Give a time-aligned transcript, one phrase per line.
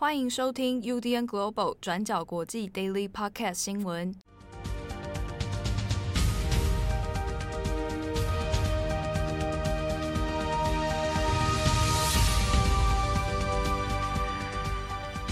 [0.00, 4.14] 欢迎收听 UDN Global 转角国际 Daily Podcast 新闻。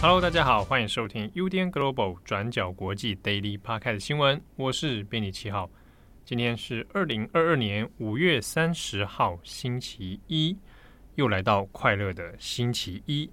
[0.02, 4.42] Hello，大家好，欢迎收听 UDN Global 转角国际 Daily Podcast 新闻。
[4.56, 5.70] 我是编辑七号，
[6.24, 10.58] 今天是二零二二年五月三十号，星期一，
[11.14, 13.30] 又来到快乐的星期一。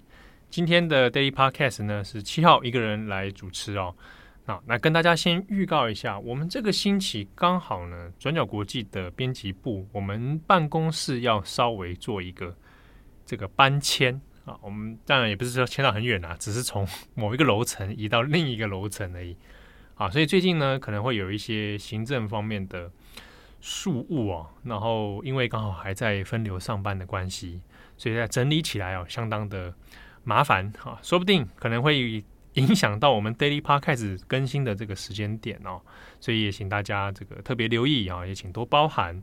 [0.54, 3.92] 今天的 Daily Podcast 呢是七号一个人来主持哦。
[4.46, 12.56] 那那跟大家先预告一下，我们这个星期刚好呢，转角国际的编辑部，我们办公室要稍微做一个
[13.26, 14.20] 这个搬迁。
[14.44, 16.86] 啊，我们当然也不是说迁到很远啊，只是从
[17.16, 19.36] 某一个楼层移到另一个楼层而已。
[19.96, 22.88] 啊，所以最近呢，可能会有一些行政方面的
[23.60, 24.46] 事务啊。
[24.62, 27.60] 然后因为刚好还在分流上班的关系，
[27.96, 29.74] 所以在整理起来哦，相当的
[30.24, 32.24] 麻烦 啊，说不定可能会
[32.54, 35.80] 影响到我们 Daily Podcast 开始更新的这个时间点哦。
[36.20, 39.22] 所以也请大家这个特别留意啊，也请多包涵。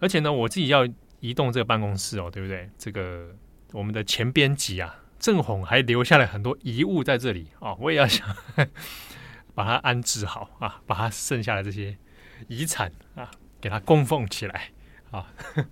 [0.00, 0.86] 而且呢，我自己要
[1.20, 2.70] 移动这个办公室哦，对不对？
[2.78, 3.34] 这个。
[3.72, 8.26] 我们的前编辑啊，郑红还留下了很多遗物在这里哦，我也要想
[9.56, 11.98] 把它安置好啊，把它剩下的这些
[12.46, 13.28] 遗产啊，
[13.60, 14.70] 给它供奉起来
[15.10, 15.26] 啊。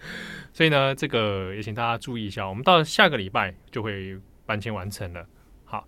[0.52, 5.26] 所以呢，这个也请大家注意一下，我们到下个礼拜就会搬迁完成了。
[5.64, 5.86] 好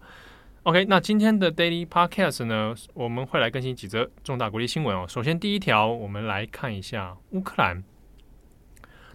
[0.63, 5.07] ，OK，那今天的 Daily Podcast 呢，我们会来更新几则重大国际新闻哦。
[5.09, 7.85] 首先，第一条，我们来看一下乌克兰。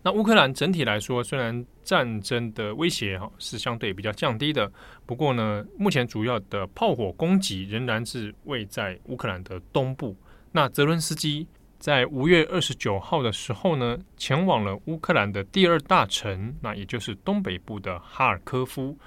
[0.03, 4.72] 那乌克兰整体来说，虽然战争的威胁哈是相对比较降低的，
[5.06, 10.17] 不过呢，目前主要的炮火攻击仍然是位在乌克兰的东部。
[10.53, 18.98] 那泽伦斯基在五月二十九号的时候呢，前往了乌克兰的第二大城，那也就是东北部的哈尔科夫。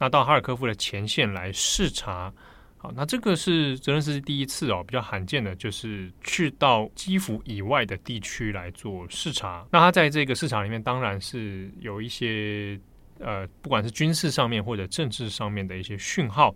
[0.00, 2.32] 那到哈尔科夫的前线来视察。
[2.78, 9.66] 好，那这个是泽伦斯基第一次哦，比较罕见的，就是去到基辅以外的地区来做视察。
[9.70, 12.80] 那他在这个视察里面，当然是有一些
[13.18, 16.54] 呃，不管是军事上面或者政治上面的一些讯号。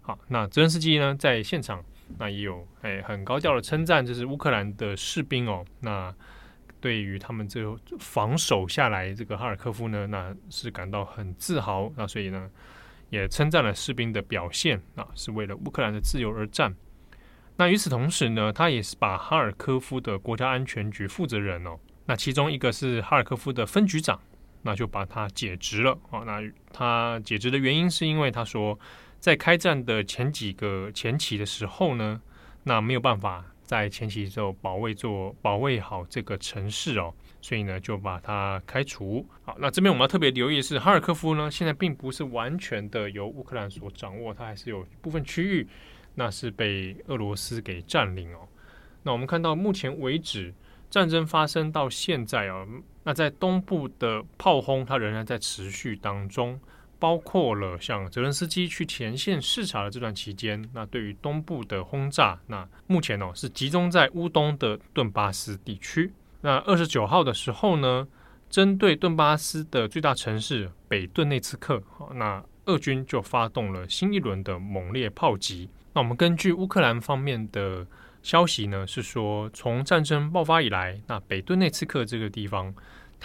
[0.00, 1.84] 好，那泽伦斯基呢，在现场
[2.18, 6.14] 那也有诶很高调的称赞，就是乌克兰的士兵哦，那
[6.80, 7.60] 对于他们这
[7.98, 11.90] 防守下来这个哈尔科夫呢，那是感到很自豪。
[11.96, 12.48] 那所以呢，
[13.14, 16.74] 也称赞了士兵的表现啊，是为了乌克兰的自由而战。
[17.56, 24.20] 那与此同时呢，他也是把哈尔科夫的国家安全局负责人哦，那其中一个是哈尔科夫的分局长，
[24.62, 26.24] 那就把他解职了啊。
[26.26, 26.42] 那
[26.72, 28.76] 他解职的原因是因为他说，
[29.20, 32.20] 在开战的前几个前期的时候呢，
[32.64, 37.12] 那没有办法在前期就保卫做保卫好这个城市哦。
[37.40, 39.26] 所以呢，就把它开除。
[39.42, 45.68] 好，那这边我们要特别留意的是，哈尔科夫呢，现在并不是完全的由乌克兰所掌握，它还是有部分区域，
[46.14, 48.48] 那是被俄罗斯给占领哦。
[49.02, 50.54] 那我们看到目前为止，
[50.88, 52.66] 战争发生到现在哦，
[53.02, 56.58] 那在东部的炮轰它仍然在持续当中，
[57.04, 66.10] 包括了像泽伦斯基去前线视察的这段期间，那对于东部的轰炸，那目前哦是集中在乌东的顿巴斯地区。
[66.40, 68.08] 那二十九号的时候呢，
[68.48, 71.82] 针对顿巴斯的最大城市北顿内茨克，
[72.14, 75.68] 那俄军就发动了新一轮的猛烈炮击。
[75.92, 77.86] 那我们根据乌克兰方面的
[78.22, 82.74] 消息呢，是说从战争爆发以来，那北顿内茨克这个地方，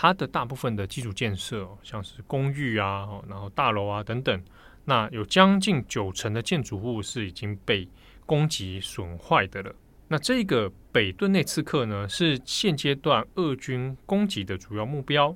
[0.01, 4.41] 它的大部分的基础建设，像是公寓啊，然后大楼啊等等，
[4.85, 7.85] 那有将近九成的建筑物是已经被
[8.25, 9.75] 攻击损坏的了。
[10.07, 15.35] 那这个北顿内茨克呢，是现阶段俄军攻击的主要目标。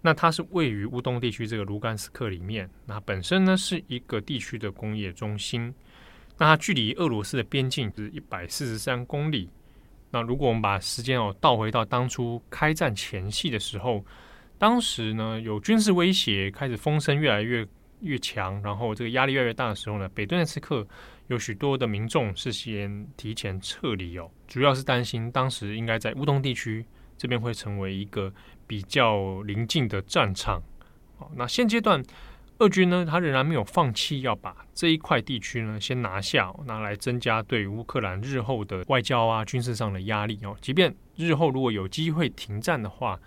[0.00, 2.70] 那它是位于乌东地区这个卢甘斯克里面。
[2.86, 5.74] 那本身呢是一个地区的工业中心。
[6.38, 9.50] 那它距离俄罗斯的边境是一百四十三公里。
[10.14, 14.04] 那如果我们把时间哦倒回到当初开战前夕的时候，
[14.56, 17.66] 当时呢有军事威胁，开始风声越来越
[17.98, 20.86] 越强，然后这个压力越来越大的时候呢，北顿内茨克。
[21.28, 26.84] 有许多的民众是先提前撤离哦，主要是担心当时应该在乌东地区
[27.16, 28.30] 这边会成为一个
[28.66, 30.62] 比较临近的战场。
[31.16, 32.00] 哦，那现阶段
[32.58, 40.56] 俄军呢，他仍然没有放弃要把这一块地区呢先拿下，拿来增加对乌克兰日后的外交啊、军事上的压力哦。
[40.60, 43.18] 即便日后如果有机会停战的话，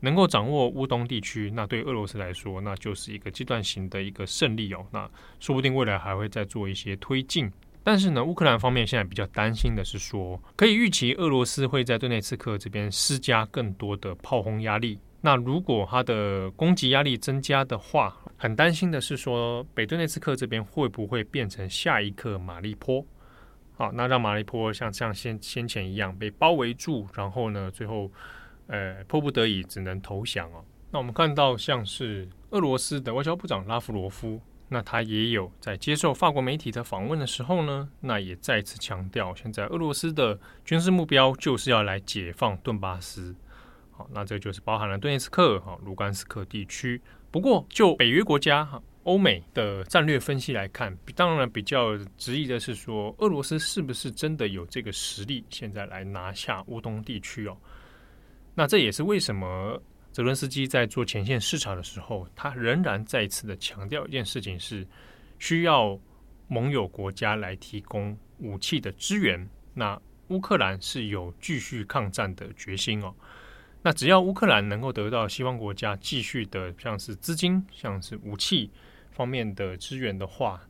[0.00, 4.86] 能够掌握乌东地区，那对俄罗斯来说，那就是一个阶段性的一个胜利哦。
[4.92, 5.10] 那
[5.40, 7.50] 说不定未来还会再做一些推进。
[7.82, 14.98] 但是呢，乌克兰方面现在比较担心的是说，可以预期俄罗斯会在顿内茨克这边施加更多的炮轰压力。
[15.26, 23.04] 那如果他的攻击压力增加的话，很担心的是说，北顿内斯克这边会不会变成下一个马利坡？
[23.76, 28.08] 好，那让马利坡像像先先前一样被包围住，然后呢，最后
[28.68, 30.64] 呃迫不得已只能投降哦。
[30.92, 34.40] 那我们看到像是俄罗斯的外交部长拉夫罗夫。
[34.68, 43.34] 那他也有在接受法国媒体的访问的时候呢，那也再次强调，现在俄罗斯的军事目标就是要来解放顿巴斯。
[43.96, 47.00] 好，那这就是包含了顿涅茨克、哈卢甘斯克地区。
[47.30, 57.56] 不过，就北约国家、哈欧美的战略分析来看，当然比较质疑的是说，俄罗斯是不是真的有这个实力，现在来拿下乌东地区哦？
[58.54, 59.82] 那这也是为什么。
[60.12, 64.86] 泽伦斯基在做前线视察的时候，他仍然再次的强调一件事情：是
[65.38, 66.00] 需要
[66.48, 69.46] 盟友国家来提供武器的支援。
[69.74, 73.14] 那乌克兰是有继续抗战的决心哦。
[73.86, 78.68] 那只要乌克兰能够得到西方国家继续的像是资金、像是武器
[79.12, 80.60] 方面的支援的话，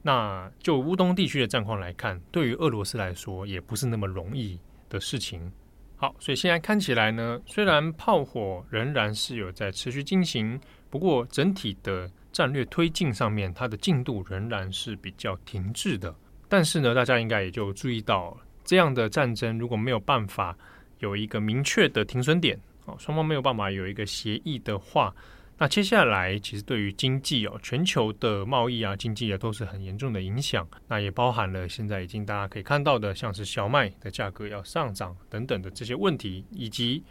[0.00, 4.58] 那就乌东地区的战况来看，对于俄罗斯来说也不是那么容易
[4.88, 5.52] 的事情。
[5.96, 10.58] 好，所以现在看起来呢，虽然炮火仍然是有在持续进行，
[10.88, 16.14] 不过整体的战略推进上面，它的进度仍然是比较停滞的。
[16.48, 18.34] 但是呢，大家应该也就注意到，
[18.64, 20.56] 这样的战争如果没有办法
[21.02, 25.14] 有一个明确的停损点，哦，双方没有办法有一个协议的话。
[25.58, 30.66] 那接下来，其实对于经济哦，全球的贸易啊、经济啊，都是很严重的影响。
[30.88, 37.04] 那也包含了现在已经大家可以看到的，像是小麦的价格要上涨等等的这些问题，以及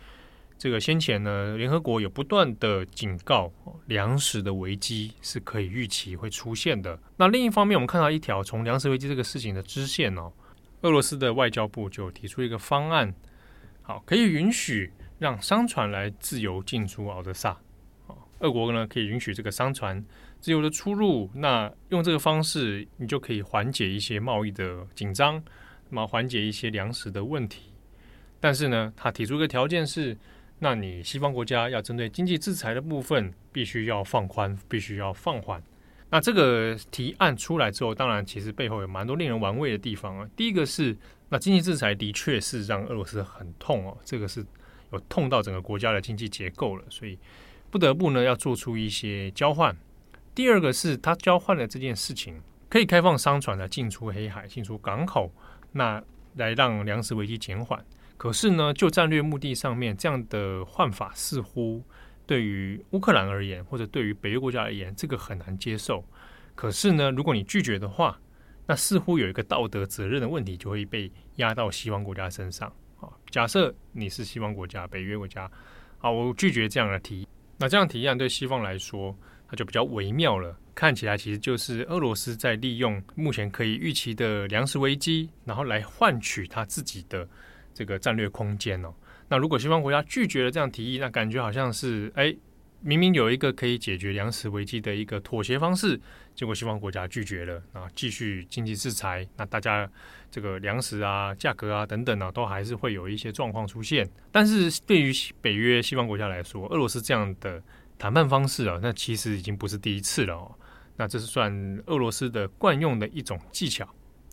[0.58, 3.50] 这个先前呢，联合国有不断的警告，
[3.86, 7.00] 粮食的危机是可以预期会出现的。
[7.16, 10.30] 那另一方面，我们看到一条从粮食危机这个事情的支线哦，
[10.82, 13.14] 俄罗斯的外交部就提出一个方案，
[13.81, 17.57] 好，可以允许让商船来自由进出敖德萨。
[18.39, 20.04] 俄国呢，可以允许这个商船
[20.39, 25.44] 自由的出入，那用这个方式，你就可以缓解一些贸易的紧张，
[25.89, 27.72] 那么缓解一些粮食的问题。
[28.39, 30.18] 但是呢，他提出一个条件是，
[30.57, 35.62] 那你西方国家要针对经济制裁的部分，必须要放宽，必须要放缓。
[36.12, 40.30] 那这个提案出来之后，当然其实背后有蛮多令人玩味的地方啊。
[40.36, 40.96] 第一个是，
[41.30, 44.46] 那经济制裁的确是让俄罗斯很痛哦，这个是
[44.92, 47.18] 有痛到整个国家的经济结构了，所以。
[47.72, 49.74] 不得不呢，要做出一些交换。
[50.36, 55.31] 第二个是他交换了这件事情，可以开放商船来进出黑海、进出港口，
[55.72, 56.04] 那
[56.36, 57.81] 来让粮食危机减缓。
[58.18, 61.81] 可是呢，就战略目的上面，这样的换法似乎
[62.31, 66.01] 对于乌克兰而言，或者对于北约国家而言，这个很难接受。
[66.56, 68.18] 可是呢，如果你拒绝的话，
[68.66, 72.74] 那似乎有一个道德责任的问题就会被压到西方国家身上。
[73.01, 75.51] 啊，假设你是西方国家、北约国家，
[76.00, 77.28] 啊，我拒绝这样的提议。
[77.57, 79.13] 那这样提案对西方来说，
[79.50, 80.57] 它就比较微妙了。
[80.74, 87.27] 看起来其实就是俄罗斯在利用目前可以预期的粮食危机，然后来换取他自己的
[87.74, 88.94] 这个战略空间哦。
[89.31, 92.36] 那如果西方国家拒绝了这样提议，那感觉好像是哎。
[92.83, 96.01] 明明有一个可以解决粮食危机的一个妥协方式，
[96.33, 99.88] 结果西方国家拒绝了啊，继续经济制裁，那大家
[100.31, 104.10] 这个粮食啊、价格啊等等、啊，都还是会有一些状况出现。
[104.31, 105.13] 但是对于
[105.44, 107.62] 北约西方国家来说，俄罗斯这样的
[108.00, 110.51] 谈判方式啊，那其实已经不是第一次了哦。
[110.98, 111.54] 那这是算
[111.86, 113.88] 俄罗斯的惯用的一种技巧，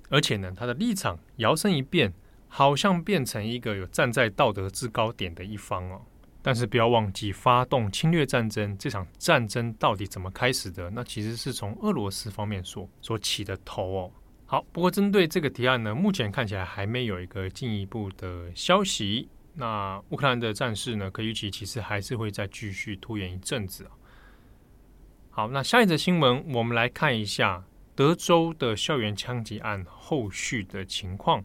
[0.09, 2.11] 而且呢，他的立场摇身一变，
[2.49, 6.03] 好像变成一个有站在道德制高点的一方哦。
[6.41, 10.89] 但是不要忘记，发动侵略战争这场战争到底怎么开始的？
[10.91, 14.13] 那其实是从俄罗斯方面所所起的头哦。
[14.47, 19.29] 好，不过针对这个提案呢，目前看起来还没有一个进一步的消息。
[19.55, 23.87] 那乌克兰的战事呢，可预期其实还是会再继续拖延一阵子。
[25.29, 27.65] 好，那下一则新闻，我们来看一下
[27.95, 31.45] 德州的校园枪击案后续的情况。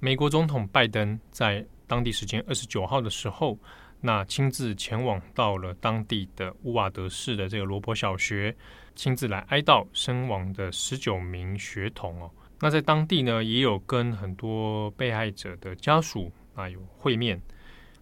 [0.00, 3.56] 美国总统拜登在当地时间二十九号的时候。
[4.02, 8.56] 那亲自前往到了当地的乌瓦德市的这个罗伯小学，
[8.94, 12.30] 亲自来哀悼身亡的十九名学童哦。
[12.58, 17.38] 那在当地呢，也有跟很多被害者的家属啊有会面。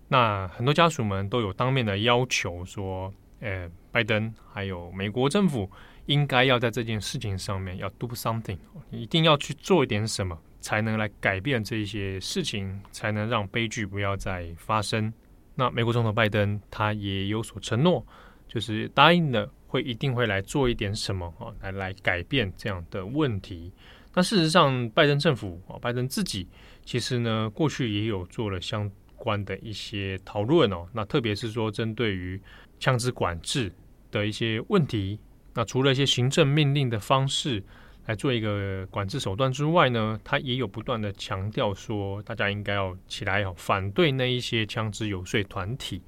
[0.06, 5.68] 那很多家属们都有当面的要求说，呃，拜登还有美国政府
[6.06, 8.58] 应该要在这件事情上面要 do something，
[8.92, 15.12] 一定要去做一点什么，才能来改变这些事情，才能让悲剧不要再发生。
[15.54, 18.06] 那美国总统拜登他也有所承诺，
[18.46, 23.72] 就是答应了会一定会来做一点什么啊，来来改变这样的问题。
[24.14, 26.46] 那事实上，拜登政府啊，拜登自己
[26.84, 30.86] 其实呢，过去也有做了相关关的一些讨论哦。
[30.92, 32.40] 那特别是说，针对于
[32.78, 33.70] 枪支管制
[34.12, 35.18] 的一些问题，
[35.54, 37.60] 那除了一些行政命令的方式
[38.08, 46.00] 来做一个管制手段之外呢，他也有不断的强调说，大家应该要起来哦，反对那一些枪支游说团体。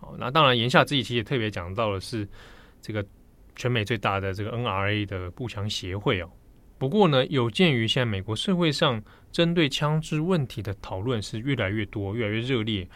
[0.00, 2.26] 哦，那当然言下之意，其实也特别讲到的是
[2.80, 3.04] 这个
[3.54, 6.30] 全美最大的这个 NRA 的步枪协会哦。
[6.78, 12.88] 不过呢，有鉴于现在美国社会上针对枪支问题的讨论是越来越多、越来越热烈，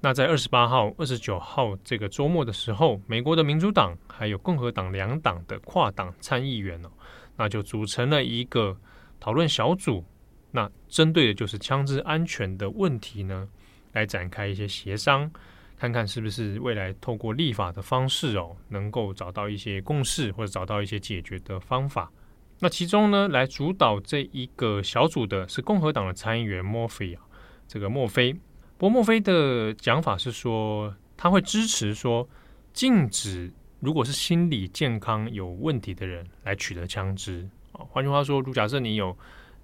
[0.00, 6.90] 那在二十八号、二十九号这个周末的时候，美国的民主党还有共和党两党的跨党参议员哦，
[7.38, 8.76] 那就组成了一个
[9.18, 10.04] 讨论小组，
[10.50, 13.48] 那针对的就是枪支安全的问题呢，
[13.92, 15.30] 来展开一些协商，
[15.78, 22.10] 看看是不是未来透过立法的方式哦，能够找到一些共识或者找到一些解决的方法。
[22.58, 27.22] 那其中呢，来主导这一个小组的是共和党的参议员莫菲啊，
[27.68, 28.32] 这个莫菲。
[28.76, 32.28] 不过莫菲的讲法是说，他会支持说
[32.72, 37.84] 禁止，如果是心理健康有问题的人来取得枪支啊。
[37.88, 39.16] 换句话说，如假设你有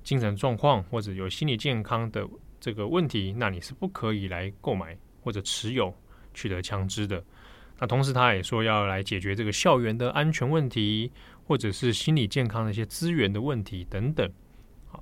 [0.03, 2.27] 精神状况或者有心理健康的
[2.61, 5.95] 这个问题，那你是不可以来购买或者持有
[6.33, 7.23] 取得枪支的。
[7.79, 11.11] 那同时，他也说要来解决这个校园的安全问题。
[11.47, 14.27] 或者是心理健康的一些资源的问题等等，
[14.91, 14.97] 啊，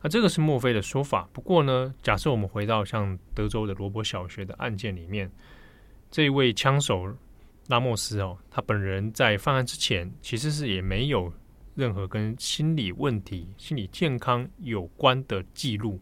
[0.00, 1.28] 那这个是墨菲的说法。
[1.30, 5.30] 不过呢，假设我们回到像德州的罗伯小学的案件里面，
[6.10, 7.14] 这一位枪手
[7.68, 11.32] 拉莫斯哦，他本人在犯案之前其实是也没有
[11.74, 15.98] 任何跟心理问题、心理健康有关的记录，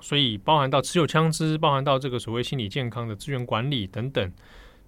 [0.00, 4.32] 所以包含到持有枪支，包含到这个所谓心理健康的资源管理等等，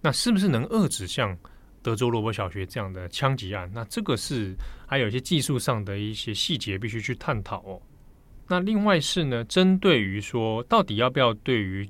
[0.00, 1.36] 那是不是能遏制像
[1.82, 4.56] 德州罗伯小学这样的枪击案，那这个是
[4.86, 7.80] 还有一些技术上的一些细节必须去探讨哦。
[8.48, 11.88] 那另外是呢，针对于说到底要不要对于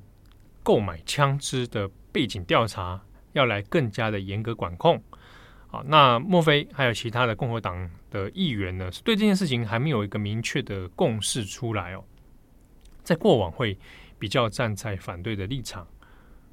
[0.63, 3.01] 购买枪支的背景调查
[3.33, 5.03] 要来更加的严格管控。
[5.69, 12.05] 好，那莫非还有其他的共和党的议员呢，是对这件事情还没有一个明确的共识出来哦。
[13.03, 13.79] 在过往会
[14.19, 15.87] 比较站在反对的立场。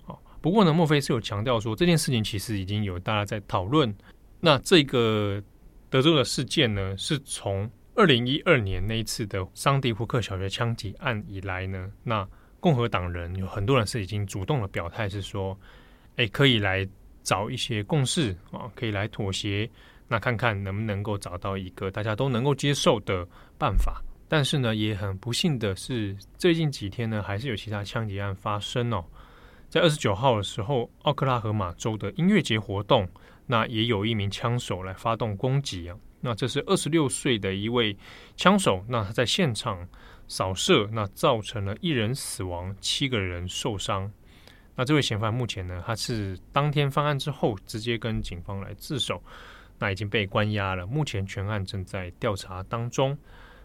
[0.06, 3.94] 好不过呢，莫菲是有强调说，这件事情其实已经有大家在讨论。
[4.40, 5.44] 那这个
[5.90, 12.26] 德州的事件呢，是从二零一二年那一次的桑迪胡克小学枪击案以来呢，那
[12.62, 15.60] 共和党人有很多人是已经主动的表态，是说，
[16.20, 16.86] 哎，可以来
[17.24, 19.70] 找一些共识啊，可以来妥协，
[20.06, 23.26] 那看看能不能够找到一个大家都能够接受的
[23.58, 24.04] 办法。
[24.28, 29.02] 但是呢，也很不幸的是，最近几天呢，还是有其他枪击案发生哦。
[29.70, 33.08] 在二十九号的时候，奥克拉荷马州的音乐节活动，
[33.46, 35.96] 那也有一名枪手来发动攻击啊。
[36.20, 37.96] 那这是二十六岁的一位
[38.36, 39.88] 枪手，那他在现场
[40.28, 44.12] 扫射，那造成了一人死亡，七个人受伤。
[44.80, 49.22] 那这位嫌犯目前呢，他是当天犯案之后直接跟警方来自首，
[49.78, 50.88] 那已经被关押了。
[50.88, 53.18] 目前全案正在调查当中。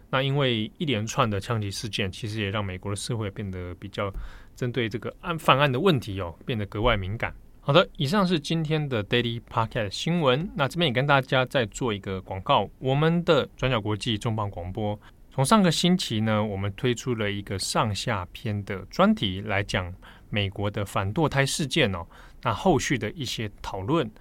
[0.09, 4.13] 那因为一连串的枪击事件，其实也让美国的社会变得比较。
[4.57, 7.35] 针对这个案犯案的问题哦，变得格外敏感。
[7.59, 10.49] 好的，以上是今天的 Daily Pocket 新闻。
[10.55, 14.97] 那这边也跟大家再做一个广告，我们的转角国际重磅广播，
[15.29, 19.93] 从上个星期呢，我们推出了一个上下篇的专题来讲
[20.35, 22.05] 美国的反堕胎事件哦。
[22.43, 24.11] 那后续的一些讨论，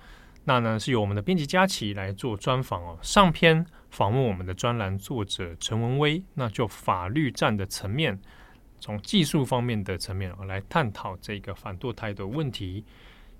[0.45, 2.97] 那呢是由我们的编辑佳琪来做专访哦。
[3.03, 8.17] 上篇访问我们的专栏作者陈文威，那就法律战的层面。
[8.79, 12.85] 从技术方面的层面啊来探讨这个反堕胎的问题。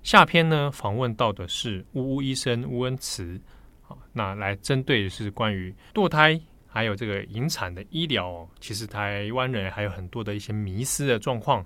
[0.01, 3.39] 下篇呢访问到的是乌乌医生乌恩慈，
[3.83, 11.63] 好，那来针对的是关于堕胎还有这个引产的医疗，其实台湾人还有很多的一些迷失的状况。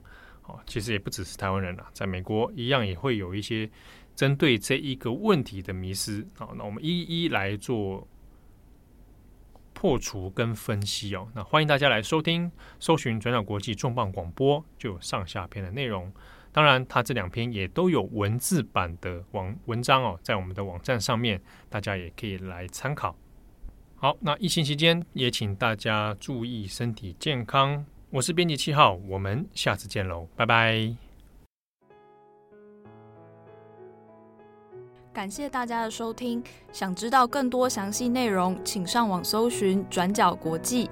[0.49, 3.69] 好，其实也不只是台湾人啦，在美国一样也会有一些
[4.15, 6.25] 针对这一个问题的迷失。
[6.35, 8.07] 好，那我们一一来做。
[9.71, 12.51] 破除跟分析哦，那欢迎大家来收听，
[12.81, 16.11] 搜寻转角国际重磅广播，就有上下篇的内容。
[16.51, 23.15] 当然，它这两篇也都有文字版的网文章哦，在我们的网站上面，大家也可以来参考。
[23.95, 27.85] 好，那疫情期间也请大家注意身体健康。
[28.11, 30.95] 我是编辑七号，我们下次见喽，拜拜。
[35.13, 40.89] 感谢大家的收听，想知道更多详细内容，请上网搜寻“转角国际”。